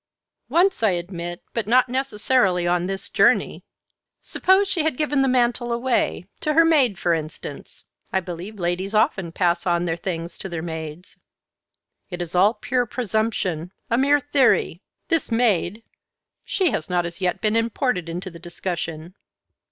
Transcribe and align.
"Once, 0.49 0.81
I 0.81 0.89
admit, 0.93 1.43
but 1.53 1.67
not 1.67 1.87
necessarily 1.87 2.65
on 2.65 2.87
this 2.87 3.07
journey. 3.07 3.63
Suppose 4.23 4.67
she 4.67 4.81
had 4.83 4.97
given 4.97 5.21
the 5.21 5.27
mantle 5.27 5.71
away 5.71 6.25
to 6.39 6.53
her 6.55 6.65
maid, 6.65 6.97
for 6.97 7.13
instance; 7.13 7.83
I 8.11 8.19
believe 8.19 8.57
ladies 8.59 8.95
often 8.95 9.31
pass 9.31 9.67
on 9.67 9.85
their 9.85 9.95
things 9.95 10.39
to 10.39 10.49
their 10.49 10.63
maids." 10.63 11.19
"It 12.09 12.19
is 12.19 12.33
all 12.33 12.55
pure 12.55 12.87
presumption, 12.87 13.73
a 13.91 13.97
mere 13.99 14.19
theory. 14.19 14.81
This 15.09 15.31
maid 15.31 15.83
she 16.43 16.71
has 16.71 16.89
not 16.89 17.05
as 17.05 17.21
yet 17.21 17.39
been 17.39 17.55
imported 17.55 18.09
into 18.09 18.31
the 18.31 18.39
discussion." 18.39 19.13